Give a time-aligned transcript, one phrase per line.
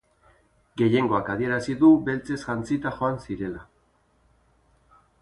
[0.81, 3.67] Gehiengoak adierazi du beltzez jantzita joan zirela.